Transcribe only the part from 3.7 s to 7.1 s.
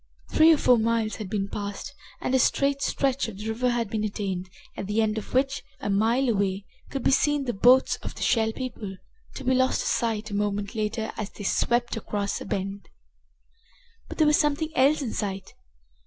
been attained, at the end of which, a mile away, could